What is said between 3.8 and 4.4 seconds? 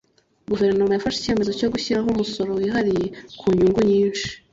nyinshi